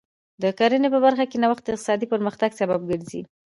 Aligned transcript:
د 0.41 0.43
کرنې 0.59 0.89
په 0.93 0.99
برخه 1.05 1.25
کې 1.29 1.37
نوښت 1.43 1.63
د 1.63 1.65
اقتصادي 1.71 2.05
پرمختګ 2.13 2.49
سبب 2.59 2.81
ګرځي. 2.89 3.21